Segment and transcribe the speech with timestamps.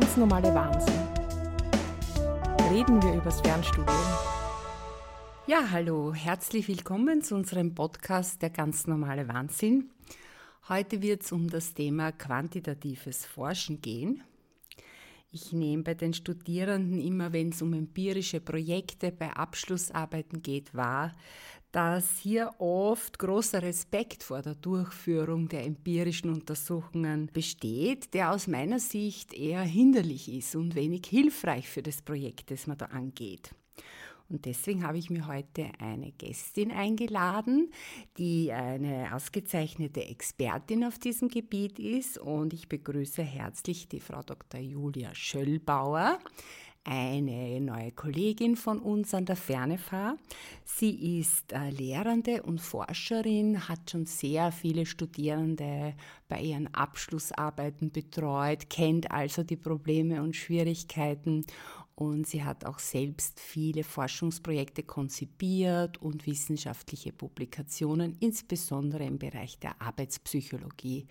[0.00, 0.92] ganz normale Wahnsinn.
[2.68, 3.96] Reden wir übers Fernstudium.
[5.46, 9.90] Ja, hallo, herzlich willkommen zu unserem Podcast Der ganz normale Wahnsinn.
[10.68, 14.24] Heute wird es um das Thema quantitatives Forschen gehen.
[15.30, 21.12] Ich nehme bei den Studierenden immer, wenn es um empirische Projekte bei Abschlussarbeiten geht, wahr,
[21.74, 28.78] dass hier oft großer Respekt vor der Durchführung der empirischen Untersuchungen besteht, der aus meiner
[28.78, 33.50] Sicht eher hinderlich ist und wenig hilfreich für das Projekt, das man da angeht.
[34.28, 37.72] Und deswegen habe ich mir heute eine Gästin eingeladen,
[38.18, 42.18] die eine ausgezeichnete Expertin auf diesem Gebiet ist.
[42.18, 44.60] Und ich begrüße herzlich die Frau Dr.
[44.60, 46.20] Julia Schöllbauer,
[46.84, 50.16] eine neue Kollegin von uns an der Fernefahr.
[50.64, 55.94] Sie ist äh, Lehrende und Forscherin, hat schon sehr viele Studierende
[56.28, 61.46] bei ihren Abschlussarbeiten betreut, kennt also die Probleme und Schwierigkeiten
[61.94, 69.80] und sie hat auch selbst viele Forschungsprojekte konzipiert und wissenschaftliche Publikationen, insbesondere im Bereich der
[69.80, 71.06] Arbeitspsychologie,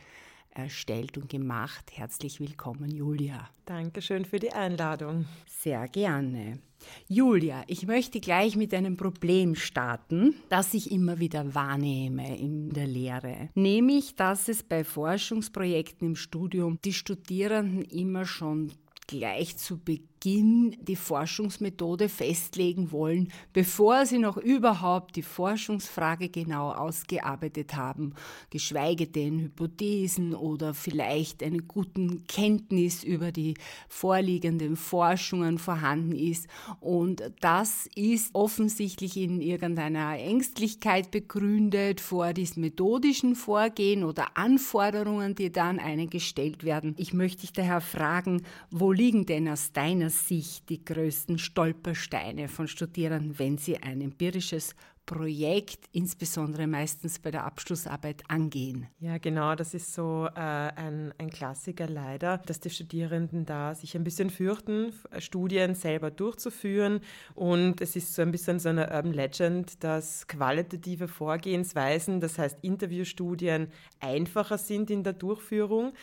[0.55, 1.91] erstellt und gemacht.
[1.93, 3.49] Herzlich willkommen, Julia.
[3.65, 5.25] Dankeschön für die Einladung.
[5.45, 6.59] Sehr gerne.
[7.07, 12.87] Julia, ich möchte gleich mit einem Problem starten, das ich immer wieder wahrnehme in der
[12.87, 13.49] Lehre.
[13.55, 18.71] Nämlich, dass es bei Forschungsprojekten im Studium die Studierenden immer schon
[19.07, 26.71] gleich zu Beginn Beginn die Forschungsmethode festlegen wollen, bevor sie noch überhaupt die Forschungsfrage genau
[26.71, 28.13] ausgearbeitet haben,
[28.49, 33.55] geschweige denn Hypothesen oder vielleicht eine guten Kenntnis über die
[33.89, 36.47] vorliegenden Forschungen vorhanden ist.
[36.79, 45.51] Und das ist offensichtlich in irgendeiner Ängstlichkeit begründet vor diesem methodischen Vorgehen oder Anforderungen, die
[45.51, 46.95] dann einen gestellt werden.
[46.97, 52.67] Ich möchte dich daher fragen, wo liegen denn aus deiner Sicht die größten Stolpersteine von
[52.67, 54.75] Studierenden, wenn sie ein empirisches
[55.05, 58.87] Projekt, insbesondere meistens bei der Abschlussarbeit, angehen.
[58.99, 63.95] Ja, genau, das ist so äh, ein, ein Klassiker leider, dass die Studierenden da sich
[63.95, 67.01] ein bisschen fürchten, Studien selber durchzuführen.
[67.35, 72.59] Und es ist so ein bisschen so eine Urban Legend, dass qualitative Vorgehensweisen, das heißt
[72.61, 73.67] Interviewstudien,
[73.99, 75.93] einfacher sind in der Durchführung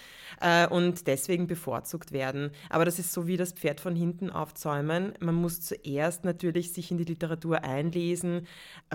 [0.40, 2.50] äh, und deswegen bevorzugt werden.
[2.68, 5.14] Aber das ist so wie das Pferd von hinten aufzäumen.
[5.20, 8.46] Man muss zuerst natürlich sich in die Literatur einlesen,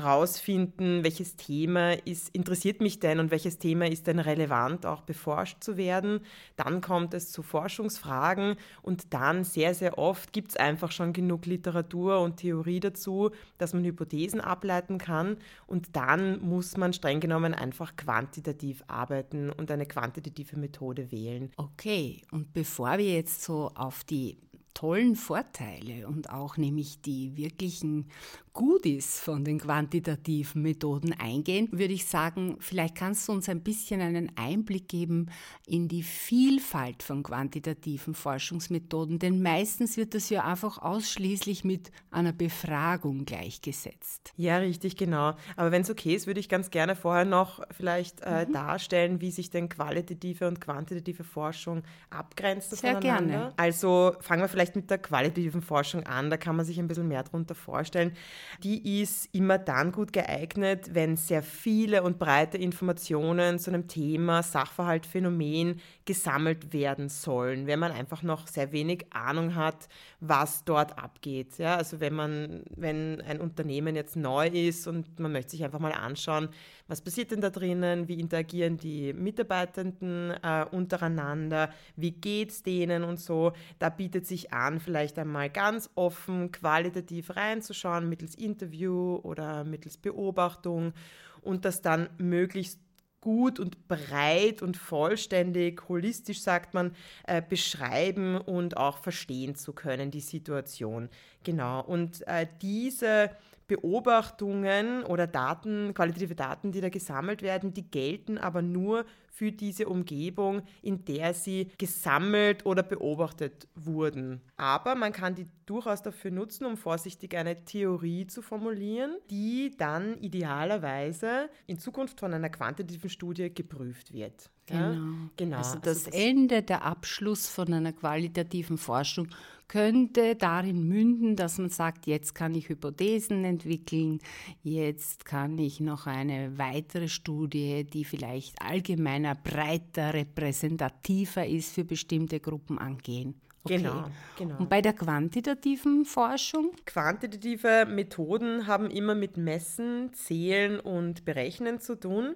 [0.01, 5.63] rausfinden, welches Thema ist, interessiert mich denn und welches Thema ist denn relevant, auch beforscht
[5.63, 6.19] zu werden.
[6.55, 11.45] Dann kommt es zu Forschungsfragen und dann sehr, sehr oft gibt es einfach schon genug
[11.45, 17.53] Literatur und Theorie dazu, dass man Hypothesen ableiten kann und dann muss man streng genommen
[17.53, 21.51] einfach quantitativ arbeiten und eine quantitative Methode wählen.
[21.55, 24.37] Okay, und bevor wir jetzt so auf die
[24.75, 28.09] tollen Vorteile und auch nämlich die wirklichen
[28.55, 33.99] Goodies von den quantitativen Methoden eingehen, würde ich sagen, vielleicht kannst du uns ein bisschen
[33.99, 35.27] einen Einblick geben
[35.67, 42.31] in die Vielfalt von quantitativen Forschungsmethoden, denn meistens wird das ja einfach ausschließlich mit einer
[42.31, 44.33] Befragung gleichgesetzt.
[44.37, 45.33] Ja, richtig, genau.
[45.57, 48.53] Aber wenn es okay ist, würde ich ganz gerne vorher noch vielleicht äh, mhm.
[48.53, 53.35] darstellen, wie sich denn qualitative und quantitative Forschung abgrenzen Sehr voneinander.
[53.35, 53.53] gerne.
[53.57, 57.09] Also fangen wir vielleicht mit der qualitativen Forschung an, da kann man sich ein bisschen
[57.09, 58.15] mehr darunter vorstellen
[58.63, 64.43] die ist immer dann gut geeignet, wenn sehr viele und breite Informationen zu einem Thema,
[64.43, 69.87] Sachverhalt, Phänomen gesammelt werden sollen, wenn man einfach noch sehr wenig Ahnung hat,
[70.19, 71.57] was dort abgeht.
[71.57, 75.79] Ja, also wenn man, wenn ein Unternehmen jetzt neu ist und man möchte sich einfach
[75.79, 76.49] mal anschauen,
[76.87, 83.03] was passiert denn da drinnen, wie interagieren die Mitarbeitenden äh, untereinander, wie geht es denen
[83.03, 89.63] und so, da bietet sich an, vielleicht einmal ganz offen, qualitativ reinzuschauen, mittels Interview oder
[89.63, 90.93] mittels Beobachtung
[91.41, 92.79] und das dann möglichst
[93.25, 100.11] gut und breit und vollständig, holistisch sagt man, äh, beschreiben und auch verstehen zu können,
[100.11, 101.09] die Situation.
[101.43, 101.83] Genau.
[101.83, 103.31] Und äh, diese
[103.67, 109.87] Beobachtungen oder Daten, qualitative Daten, die da gesammelt werden, die gelten aber nur für diese
[109.87, 114.41] Umgebung, in der sie gesammelt oder beobachtet wurden.
[114.55, 120.17] Aber man kann die durchaus dafür nutzen, um vorsichtig eine Theorie zu formulieren, die dann
[120.19, 124.49] idealerweise in Zukunft von einer quantitativen Studie geprüft wird.
[124.67, 124.93] Genau.
[124.93, 125.01] Ja?
[125.37, 125.57] genau.
[125.57, 129.27] Also das, also das Ende, der Abschluss von einer qualitativen Forschung
[129.67, 134.19] könnte darin münden, dass man sagt, jetzt kann ich Hypothesen entwickeln,
[134.61, 142.39] jetzt kann ich noch eine weitere Studie, die vielleicht allgemeiner, breiter, repräsentativer ist für bestimmte
[142.39, 143.41] Gruppen angehen.
[143.63, 143.77] Okay.
[143.77, 144.05] Genau,
[144.37, 144.57] genau.
[144.59, 146.71] Und bei der quantitativen Forschung?
[146.85, 152.35] Quantitative Methoden haben immer mit Messen, Zählen und Berechnen zu tun.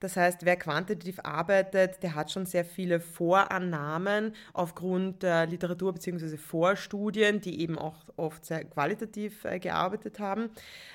[0.00, 6.36] Das heißt, wer quantitativ arbeitet, der hat schon sehr viele Vorannahmen aufgrund der Literatur bzw.
[6.36, 10.50] Vorstudien, die eben auch oft sehr qualitativ äh, gearbeitet haben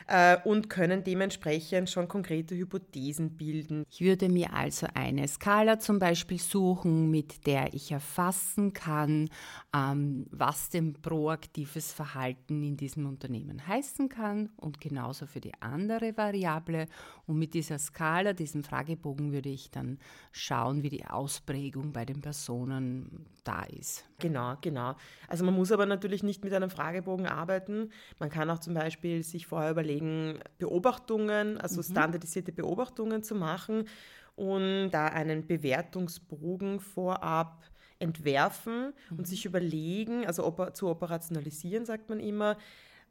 [0.08, 3.84] äh, und können dementsprechend schon konkrete Hypothesen bilden.
[3.90, 9.30] Ich würde mir also eine Skala zum Beispiel suchen, mit der ich erfassen kann,
[9.76, 16.16] ähm, was denn proaktives Verhalten in diesem Unternehmen heißen kann und genauso für die andere
[16.16, 16.88] Variable.
[17.26, 19.98] Und mit dieser Skala, diesem Frage Fragebogen würde ich dann
[20.32, 24.06] schauen, wie die Ausprägung bei den Personen da ist.
[24.20, 24.96] Genau, genau.
[25.28, 27.90] Also man muss aber natürlich nicht mit einem Fragebogen arbeiten.
[28.20, 31.84] Man kann auch zum Beispiel sich vorher überlegen, Beobachtungen, also mhm.
[31.84, 33.88] standardisierte Beobachtungen zu machen
[34.36, 37.64] und da einen Bewertungsbogen vorab
[38.00, 39.20] entwerfen mhm.
[39.20, 42.58] und sich überlegen, also zu operationalisieren, sagt man immer,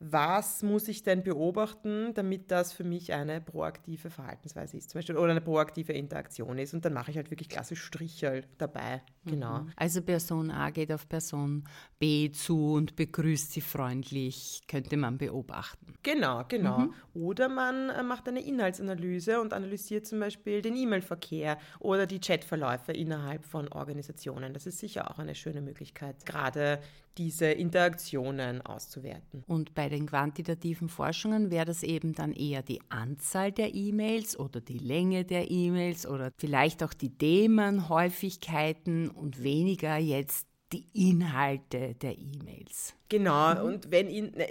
[0.04, 5.16] was muss ich denn beobachten, damit das für mich eine proaktive Verhaltensweise ist, zum Beispiel,
[5.16, 6.74] oder eine proaktive Interaktion ist.
[6.74, 9.02] Und dann mache ich halt wirklich klassisch Striche dabei.
[9.24, 9.60] Genau.
[9.60, 9.72] Mhm.
[9.76, 11.64] Also Person A geht auf Person
[12.00, 15.94] B zu und begrüßt sie freundlich, könnte man beobachten.
[16.02, 16.78] Genau, genau.
[16.80, 16.94] Mhm.
[17.14, 22.90] Oder man äh, macht eine Inhaltsanalyse und analysiert zum Beispiel den E-Mail-Verkehr oder die Chatverläufe
[22.90, 24.52] innerhalb von Organisationen.
[24.52, 26.80] Das ist sicher auch eine schöne Möglichkeit, gerade
[27.18, 29.44] diese Interaktionen auszuwerten.
[29.46, 34.60] Und bei den quantitativen Forschungen wäre das eben dann eher die Anzahl der E-Mails oder
[34.60, 42.18] die Länge der E-Mails oder vielleicht auch die Themenhäufigkeiten und weniger jetzt die Inhalte der
[42.18, 42.94] E-Mails.
[43.12, 43.60] Genau, mhm.
[43.60, 44.46] und wenn ihn, ne,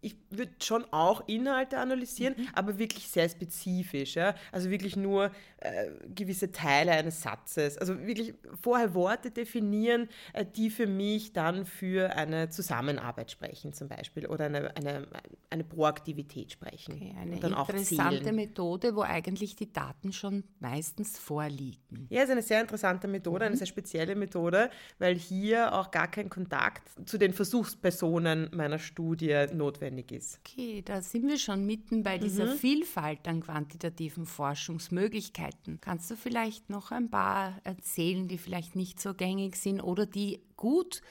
[0.00, 2.48] ich würde schon auch Inhalte analysieren, mhm.
[2.54, 4.16] aber wirklich sehr spezifisch.
[4.16, 4.34] Ja?
[4.50, 7.78] Also wirklich nur äh, gewisse Teile eines Satzes.
[7.78, 13.88] Also wirklich vorher Worte definieren, äh, die für mich dann für eine Zusammenarbeit sprechen, zum
[13.88, 15.06] Beispiel, oder eine, eine,
[15.50, 16.94] eine Proaktivität sprechen.
[16.94, 22.06] Okay, eine interessante Methode, wo eigentlich die Daten schon meistens vorliegen.
[22.08, 23.48] Ja, es ist eine sehr interessante Methode, mhm.
[23.48, 28.78] eine sehr spezielle Methode, weil hier auch gar kein Kontakt zu den Versuchspersonen Personen meiner
[28.78, 30.40] Studie notwendig ist.
[30.40, 32.56] Okay, da sind wir schon mitten bei dieser mhm.
[32.56, 35.82] Vielfalt an quantitativen Forschungsmöglichkeiten.
[35.82, 40.40] Kannst du vielleicht noch ein paar erzählen, die vielleicht nicht so gängig sind oder die
[40.56, 41.02] gut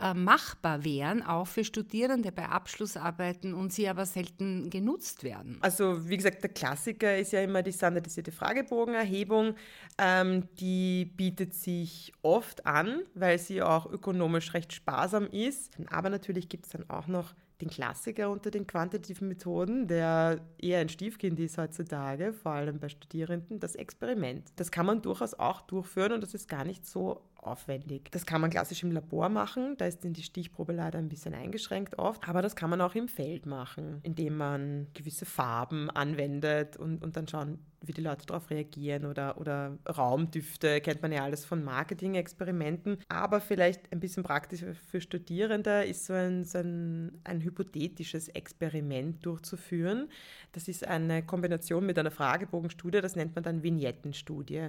[0.00, 5.58] äh, machbar wären, auch für Studierende bei Abschlussarbeiten und sie aber selten genutzt werden?
[5.60, 9.54] Also wie gesagt, der Klassiker ist ja immer die standardisierte Fragebogenerhebung.
[9.98, 15.76] Ähm, die bietet sich oft an, weil sie auch ökonomisch recht sparsam ist.
[15.90, 20.78] Aber natürlich gibt es dann auch noch den Klassiker unter den quantitativen Methoden, der eher
[20.78, 24.52] ein Stiefkind ist heutzutage, vor allem bei Studierenden, das Experiment.
[24.56, 28.10] Das kann man durchaus auch durchführen und das ist gar nicht so aufwendig.
[28.10, 31.98] Das kann man klassisch im Labor machen, da ist die Stichprobe leider ein bisschen eingeschränkt
[31.98, 37.02] oft, aber das kann man auch im Feld machen, indem man gewisse Farben anwendet und,
[37.02, 41.44] und dann schauen, wie die Leute darauf reagieren oder, oder Raumdüfte, kennt man ja alles
[41.44, 42.98] von Marketing-Experimenten.
[43.08, 49.24] Aber vielleicht ein bisschen praktischer für Studierende ist so ein, so ein, ein hypothetisches Experiment
[49.24, 50.08] durchzuführen.
[50.52, 54.68] Das ist eine Kombination mit einer Fragebogenstudie, das nennt man dann Vignettenstudie.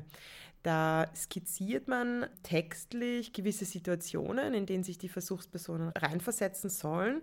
[0.61, 2.25] Da skizziert man
[2.59, 7.21] textlich gewisse Situationen, in denen sich die Versuchspersonen reinversetzen sollen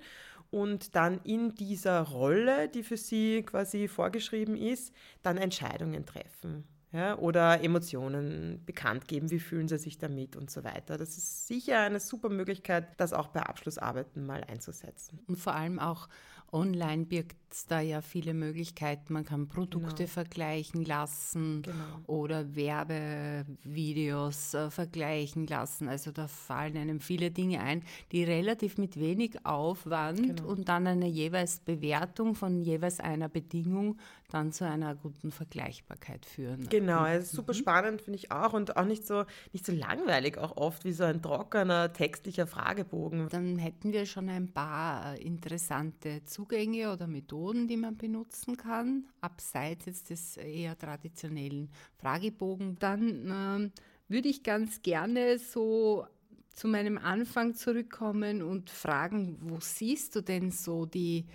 [0.51, 6.65] und dann in dieser Rolle, die für sie quasi vorgeschrieben ist, dann Entscheidungen treffen.
[6.93, 10.97] Ja, oder Emotionen bekannt geben, wie fühlen sie sich damit und so weiter.
[10.97, 15.19] Das ist sicher eine super Möglichkeit, das auch bei Abschlussarbeiten mal einzusetzen.
[15.27, 16.09] Und vor allem auch
[16.53, 19.13] online birgt es da ja viele Möglichkeiten.
[19.13, 20.09] Man kann Produkte genau.
[20.09, 22.01] vergleichen lassen genau.
[22.07, 25.89] oder Werbevideos äh, vergleichen lassen.
[25.89, 30.49] Also da fallen einem viele Dinge ein, die relativ mit wenig Aufwand genau.
[30.49, 33.99] und dann eine jeweils Bewertung von jeweils einer Bedingung
[34.29, 36.69] dann zu einer guten Vergleichbarkeit führen.
[36.69, 37.59] Genau, also super mhm.
[37.59, 41.05] spannend finde ich auch und auch nicht so, nicht so langweilig auch oft wie so
[41.05, 43.29] ein trockener textlicher Fragebogen.
[43.29, 49.07] Dann hätten wir schon ein paar äh, interessante Zugänge oder Methoden, die man benutzen kann,
[49.21, 52.79] abseits jetzt des eher traditionellen Fragebogen.
[52.79, 56.07] Dann äh, würde ich ganz gerne so
[56.53, 61.27] zu meinem Anfang zurückkommen und fragen, wo siehst du denn so die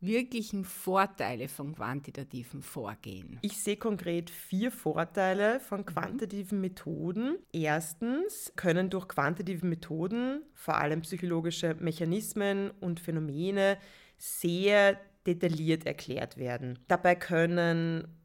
[0.00, 3.38] wirklichen Vorteile von quantitativem Vorgehen?
[3.42, 7.36] Ich sehe konkret vier Vorteile von quantitativen Methoden.
[7.52, 13.78] Erstens können durch quantitative Methoden vor allem psychologische Mechanismen und Phänomene
[14.16, 16.78] sehr detailliert erklärt werden.
[16.88, 18.19] Dabei können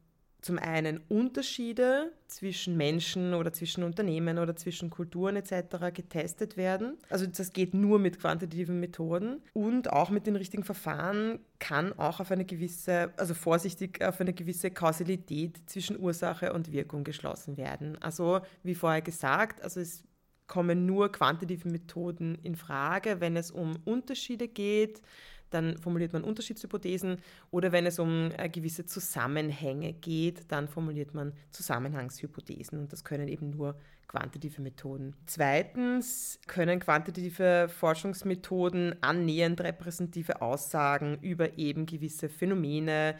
[0.46, 5.92] zum einen Unterschiede zwischen Menschen oder zwischen Unternehmen oder zwischen Kulturen etc.
[5.92, 6.96] getestet werden.
[7.10, 12.20] Also das geht nur mit quantitativen Methoden und auch mit den richtigen Verfahren kann auch
[12.20, 18.00] auf eine gewisse, also vorsichtig auf eine gewisse Kausalität zwischen Ursache und Wirkung geschlossen werden.
[18.00, 20.04] Also wie vorher gesagt, also es
[20.46, 25.02] kommen nur quantitative Methoden in Frage, wenn es um Unterschiede geht,
[25.50, 27.18] dann formuliert man Unterschiedshypothesen
[27.50, 33.28] oder wenn es um äh, gewisse Zusammenhänge geht, dann formuliert man Zusammenhangshypothesen und das können
[33.28, 33.76] eben nur
[34.08, 35.14] quantitative Methoden.
[35.26, 43.16] Zweitens können quantitative Forschungsmethoden annähernd repräsentative Aussagen über eben gewisse Phänomene,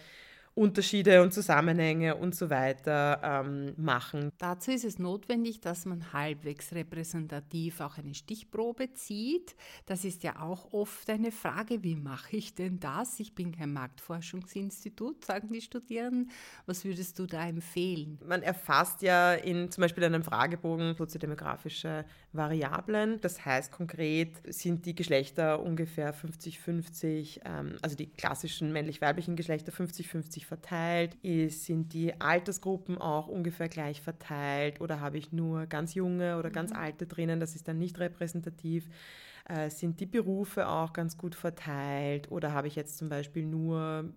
[0.56, 4.30] Unterschiede und Zusammenhänge und so weiter ähm, machen.
[4.38, 9.54] Dazu ist es notwendig, dass man halbwegs repräsentativ auch eine Stichprobe zieht.
[9.84, 13.20] Das ist ja auch oft eine Frage, wie mache ich denn das?
[13.20, 16.30] Ich bin kein Marktforschungsinstitut, sagen die Studierenden.
[16.64, 18.18] Was würdest du da empfehlen?
[18.26, 23.20] Man erfasst ja in zum Beispiel einem Fragebogen soziodemografische Variablen.
[23.20, 30.45] Das heißt konkret sind die Geschlechter ungefähr 50-50, ähm, also die klassischen männlich-weiblichen Geschlechter 50-50
[30.46, 31.16] verteilt?
[31.48, 36.70] Sind die Altersgruppen auch ungefähr gleich verteilt oder habe ich nur ganz junge oder ganz
[36.70, 36.76] mhm.
[36.76, 37.40] alte drinnen?
[37.40, 38.88] Das ist dann nicht repräsentativ.
[39.48, 44.12] Äh, sind die Berufe auch ganz gut verteilt oder habe ich jetzt zum Beispiel nur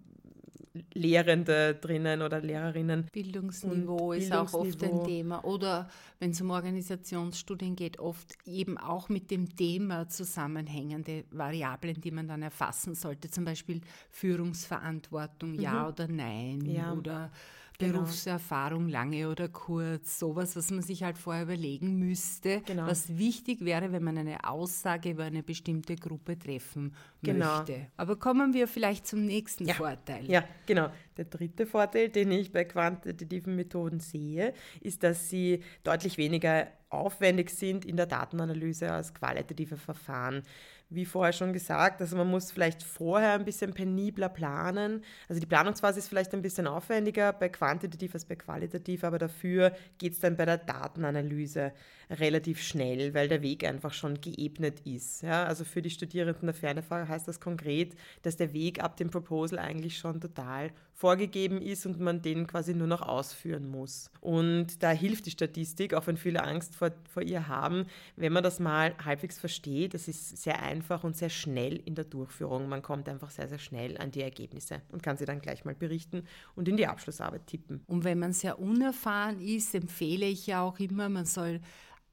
[0.93, 3.07] Lehrende drinnen oder Lehrerinnen.
[3.11, 4.37] Bildungsniveau ist Bildungsniveau.
[4.37, 5.45] auch oft ein Thema.
[5.45, 12.11] Oder wenn es um Organisationsstudien geht, oft eben auch mit dem Thema zusammenhängende Variablen, die
[12.11, 13.29] man dann erfassen sollte.
[13.29, 15.87] Zum Beispiel Führungsverantwortung, ja mhm.
[15.87, 16.65] oder nein.
[16.65, 16.93] Ja.
[16.93, 17.31] Oder
[17.79, 17.99] Genau.
[17.99, 22.85] Berufserfahrung, lange oder kurz, sowas, was man sich halt vorher überlegen müsste, genau.
[22.85, 26.93] was wichtig wäre, wenn man eine Aussage über eine bestimmte Gruppe treffen
[27.23, 27.59] genau.
[27.59, 27.87] möchte.
[27.95, 29.75] Aber kommen wir vielleicht zum nächsten ja.
[29.75, 30.29] Vorteil.
[30.29, 30.89] Ja, genau.
[31.15, 37.49] Der dritte Vorteil, den ich bei quantitativen Methoden sehe, ist, dass sie deutlich weniger aufwendig
[37.49, 40.43] sind in der Datenanalyse als qualitative Verfahren
[40.89, 45.03] wie vorher schon gesagt, also man muss vielleicht vorher ein bisschen penibler planen.
[45.27, 49.71] Also die Planungsphase ist vielleicht ein bisschen aufwendiger bei quantitativ als bei qualitativ, aber dafür
[49.99, 51.73] geht es dann bei der Datenanalyse
[52.09, 55.21] relativ schnell, weil der Weg einfach schon geebnet ist.
[55.21, 59.09] Ja, also für die Studierenden der Fernefahrer heißt das konkret, dass der Weg ab dem
[59.09, 64.11] Proposal eigentlich schon total vorgegeben ist und man den quasi nur noch ausführen muss.
[64.19, 67.85] Und da hilft die Statistik, auch wenn viele Angst vor, vor ihr haben,
[68.15, 69.93] wenn man das mal halbwegs versteht.
[69.93, 72.67] Das ist sehr einfach und sehr schnell in der Durchführung.
[72.67, 75.75] Man kommt einfach sehr, sehr schnell an die Ergebnisse und kann sie dann gleich mal
[75.75, 76.23] berichten
[76.55, 77.81] und in die Abschlussarbeit tippen.
[77.87, 81.61] Und wenn man sehr unerfahren ist, empfehle ich ja auch immer, man soll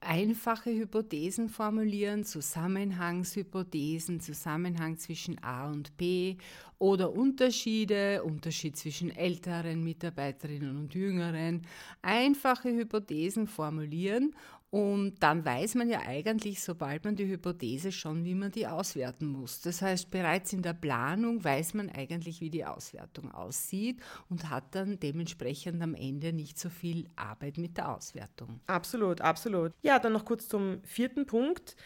[0.06, 6.36] einfache Hypothesen formulieren, Zusammenhangshypothesen, Zusammenhang zwischen A und B
[6.78, 11.62] oder Unterschiede, Unterschied zwischen älteren Mitarbeiterinnen und jüngeren,
[12.02, 14.34] einfache Hypothesen formulieren
[14.70, 19.26] und dann weiß man ja eigentlich, sobald man die Hypothese schon, wie man die auswerten
[19.26, 19.60] muss.
[19.60, 24.74] Das heißt, bereits in der Planung weiß man eigentlich, wie die Auswertung aussieht und hat
[24.74, 28.60] dann dementsprechend am Ende nicht so viel Arbeit mit der Auswertung.
[28.66, 29.72] Absolut, absolut.
[29.82, 31.76] Ja, dann noch kurz zum vierten Punkt.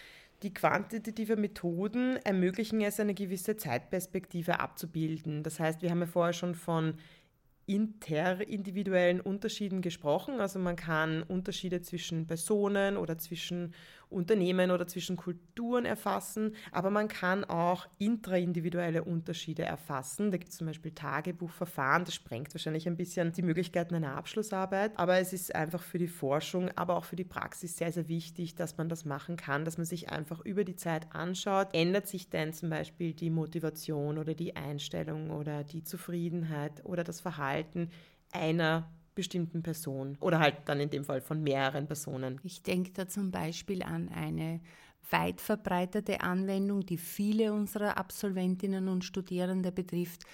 [0.43, 5.43] Die quantitative Methoden ermöglichen es, eine gewisse Zeitperspektive abzubilden.
[5.43, 6.95] Das heißt, wir haben ja vorher schon von
[7.67, 10.41] interindividuellen Unterschieden gesprochen.
[10.41, 13.75] Also man kann Unterschiede zwischen Personen oder zwischen
[14.11, 20.31] Unternehmen oder zwischen Kulturen erfassen, aber man kann auch intraindividuelle Unterschiede erfassen.
[20.31, 24.93] Da gibt es zum Beispiel Tagebuchverfahren, das sprengt wahrscheinlich ein bisschen die Möglichkeiten einer Abschlussarbeit,
[24.97, 28.55] aber es ist einfach für die Forschung, aber auch für die Praxis sehr, sehr wichtig,
[28.55, 32.29] dass man das machen kann, dass man sich einfach über die Zeit anschaut, ändert sich
[32.31, 37.91] denn zum Beispiel die Motivation oder die Einstellung oder die Zufriedenheit oder das Verhalten
[38.33, 42.41] einer bestimmten Person oder halt dann in dem Fall von mehreren Personen.
[42.43, 44.61] Ich denke da zum Beispiel an eine
[45.11, 50.25] weit verbreitete Anwendung, die viele unserer Absolventinnen und Studierende betrifft,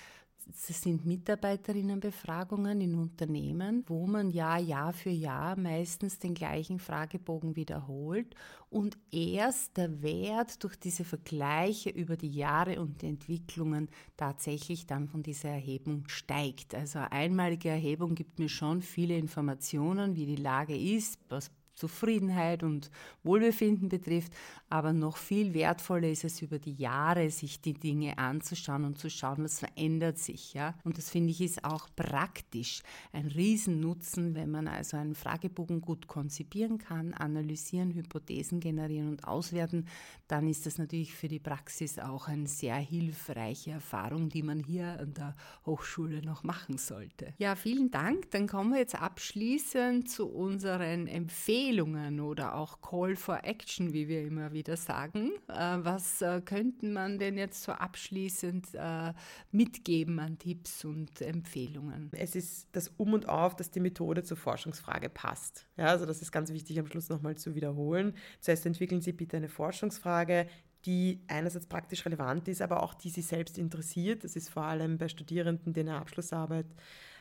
[0.49, 7.57] es sind Mitarbeiterinnenbefragungen in Unternehmen, wo man ja Jahr für Jahr meistens den gleichen Fragebogen
[7.57, 8.35] wiederholt
[8.71, 15.09] und erst der Wert durch diese Vergleiche über die Jahre und die Entwicklungen tatsächlich dann
[15.09, 16.75] von dieser Erhebung steigt.
[16.75, 22.91] Also einmalige Erhebung gibt mir schon viele Informationen, wie die Lage ist, was Zufriedenheit und
[23.23, 24.33] Wohlbefinden betrifft.
[24.69, 29.11] Aber noch viel wertvoller ist es, über die Jahre sich die Dinge anzuschauen und zu
[29.11, 30.55] schauen, was verändert sich.
[30.55, 30.75] Ja?
[30.85, 36.09] Und das finde ich ist auch praktisch ein Riesennutzen, wenn man also einen Fragebogen gut
[36.09, 39.87] konzipieren kann, analysieren, Hypothesen generieren und auswerten,
[40.27, 44.99] dann ist das natürlich für die Praxis auch eine sehr hilfreiche Erfahrung, die man hier
[44.99, 47.35] an der Hochschule noch machen sollte.
[47.39, 48.31] Ja, vielen Dank.
[48.33, 54.23] Dann kommen wir jetzt abschließend zu unseren Empfehlungen oder auch Call for Action, wie wir
[54.25, 55.33] immer wieder sagen.
[55.49, 59.13] Äh, was äh, könnte man denn jetzt so abschließend äh,
[59.51, 62.11] mitgeben an Tipps und Empfehlungen?
[62.13, 65.67] Es ist das Um und Auf, dass die Methode zur Forschungsfrage passt.
[65.77, 68.15] Ja, also das ist ganz wichtig am Schluss nochmal zu wiederholen.
[68.41, 70.47] Zuerst entwickeln Sie bitte eine Forschungsfrage,
[70.85, 74.23] die einerseits praktisch relevant ist, aber auch die Sie selbst interessiert.
[74.23, 76.67] Das ist vor allem bei Studierenden, die eine Abschlussarbeit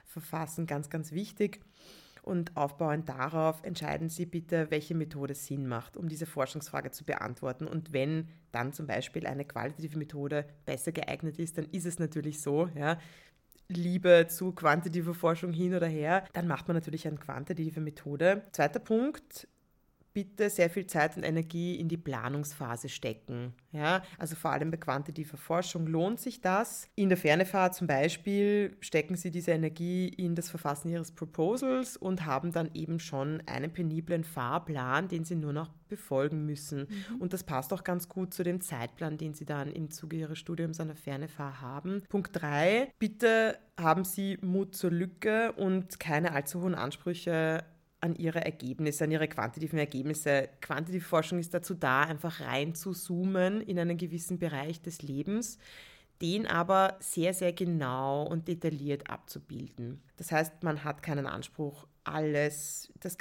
[0.05, 1.61] verfassen, ganz, ganz wichtig.
[2.25, 7.67] Und aufbauend darauf entscheiden Sie bitte, welche Methode Sinn macht, um diese Forschungsfrage zu beantworten.
[7.67, 12.41] Und wenn dann zum Beispiel eine qualitative Methode besser geeignet ist, dann ist es natürlich
[12.41, 12.97] so, ja,
[13.67, 18.43] Liebe zu quantitativer Forschung hin oder her, dann macht man natürlich eine quantitative Methode.
[18.51, 19.47] Zweiter Punkt,
[20.15, 23.53] bitte sehr viel Zeit und Energie in die Planungsphase stecken.
[23.73, 26.87] Ja, also vor allem bei quantitativer Forschung lohnt sich das.
[26.95, 32.25] In der Fernefahrt zum Beispiel stecken Sie diese Energie in das Verfassen Ihres Proposals und
[32.25, 36.87] haben dann eben schon einen peniblen Fahrplan, den Sie nur noch befolgen müssen.
[36.87, 37.19] Mhm.
[37.19, 40.39] Und das passt auch ganz gut zu dem Zeitplan, den Sie dann im Zuge Ihres
[40.39, 42.03] Studiums an der Fernefahrt haben.
[42.07, 42.89] Punkt 3.
[42.99, 47.65] Bitte haben Sie Mut zur Lücke und keine allzu hohen Ansprüche
[48.05, 50.49] an ihre Ergebnisse, an ihre quantitativen Ergebnisse.
[50.61, 55.57] Quantitative Forschung ist dazu da, einfach rein zu zoomen in einen gewissen Bereich des Lebens,
[56.21, 60.01] den aber sehr, sehr genau und detailliert abzubilden.
[60.17, 63.17] Das heißt, man hat keinen Anspruch, alles, das,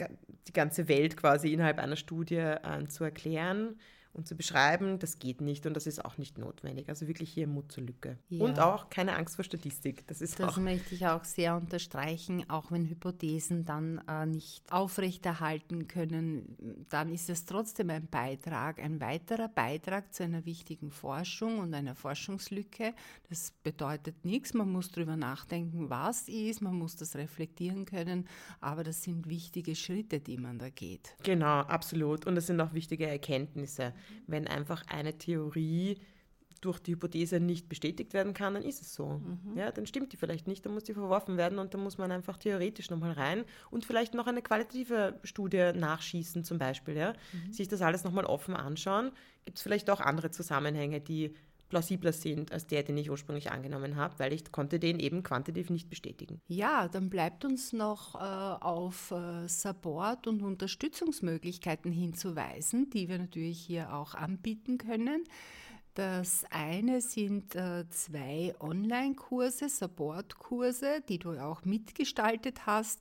[0.46, 3.76] die ganze Welt quasi innerhalb einer Studie äh, zu erklären
[4.14, 6.88] und zu beschreiben, das geht nicht und das ist auch nicht notwendig.
[6.88, 8.16] Also wirklich hier Mut zur Lücke.
[8.28, 8.44] Ja.
[8.44, 10.06] Und auch keine Angst vor Statistik.
[10.06, 14.70] Das ist das auch möchte ich auch sehr unterstreichen, auch wenn Hypothesen dann äh, nicht
[14.72, 21.58] aufrechterhalten können, dann ist es trotzdem ein Beitrag, ein weiterer Beitrag zu einer wichtigen Forschung
[21.58, 22.94] und einer Forschungslücke.
[23.28, 28.28] Das bedeutet nichts, man muss darüber nachdenken, was ist, man muss das reflektieren können,
[28.60, 31.16] aber das sind wichtige Schritte, die man da geht.
[31.22, 32.26] Genau, absolut.
[32.26, 33.92] Und das sind auch wichtige Erkenntnisse
[34.26, 35.98] wenn einfach eine Theorie
[36.64, 39.20] durch die Hypothese nicht bestätigt werden kann, dann ist es so.
[39.20, 39.56] Mhm.
[39.56, 42.10] Ja, dann stimmt die vielleicht nicht, dann muss die verworfen werden und dann muss man
[42.10, 46.96] einfach theoretisch nochmal rein und vielleicht noch eine qualitative Studie nachschießen zum Beispiel.
[46.96, 47.12] Ja?
[47.32, 47.52] Mhm.
[47.52, 49.12] Sich das alles nochmal offen anschauen.
[49.44, 51.34] Gibt es vielleicht auch andere Zusammenhänge, die
[51.74, 55.70] plausibler sind als der, den ich ursprünglich angenommen habe, weil ich konnte den eben quantitativ
[55.70, 56.40] nicht bestätigen.
[56.46, 63.58] Ja, dann bleibt uns noch äh, auf äh, Support und Unterstützungsmöglichkeiten hinzuweisen, die wir natürlich
[63.58, 65.24] hier auch anbieten können.
[65.94, 73.00] Das eine sind äh, zwei Online-Kurse, Support-Kurse, die du auch mitgestaltet hast.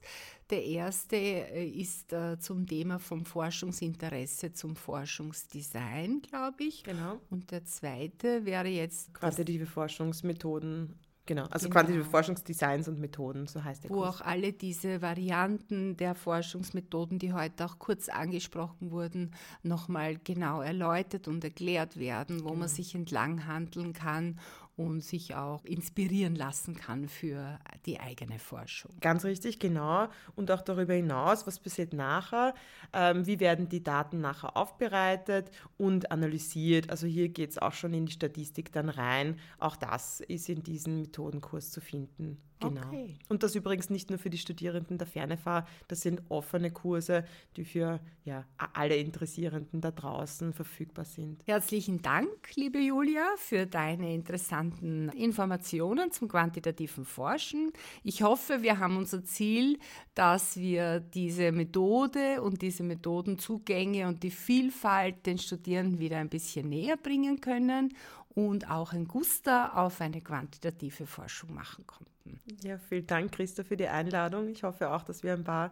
[0.52, 6.84] Der erste äh, ist äh, zum Thema vom Forschungsinteresse zum Forschungsdesign, glaube ich.
[6.84, 7.20] Genau.
[7.32, 9.12] Und der zweite wäre jetzt.
[9.16, 10.94] Quantitative Forschungsmethoden
[11.26, 11.80] Genau, also genau.
[11.80, 14.20] quantitative Forschungsdesigns und Methoden, so heißt der Wo Kurs.
[14.20, 19.32] auch alle diese Varianten der Forschungsmethoden, die heute auch kurz angesprochen wurden,
[19.62, 22.60] nochmal genau erläutert und erklärt werden, wo genau.
[22.60, 24.38] man sich entlang handeln kann
[24.76, 28.92] und sich auch inspirieren lassen kann für die eigene Forschung.
[29.02, 30.08] Ganz richtig, genau.
[30.36, 32.56] Und auch darüber hinaus, was passiert nachher,
[32.92, 36.90] ähm, wie werden die Daten nachher aufbereitet und analysiert.
[36.90, 39.40] Also hier geht es auch schon in die Statistik dann rein.
[39.60, 42.40] Auch das ist in diesem Methodenkurs zu finden.
[42.70, 42.88] Genau.
[42.88, 43.16] Okay.
[43.30, 47.66] Und das übrigens nicht nur für die Studierenden der Fernefahr, das sind offene Kurse, die
[47.66, 51.42] für ja, alle Interessierenden da draußen verfügbar sind.
[51.46, 57.72] Herzlichen Dank, liebe Julia, für deine interessanten Informationen zum quantitativen Forschen.
[58.04, 59.78] Ich hoffe, wir haben unser Ziel,
[60.16, 66.70] dass wir diese Methode und diese Methodenzugänge und die Vielfalt den Studierenden wieder ein bisschen
[66.70, 67.94] näher bringen können
[68.36, 72.40] und auch ein Guster auf eine quantitative Forschung machen konnten.
[72.62, 74.48] Ja, vielen Dank, Christa, für die Einladung.
[74.48, 75.72] Ich hoffe auch, dass wir ein paar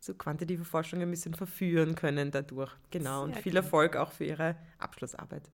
[0.00, 2.72] zu quantitativer Forschung ein bisschen verführen können dadurch.
[2.90, 3.26] Genau.
[3.26, 5.50] Sehr und viel Erfolg auch für Ihre Abschlussarbeit.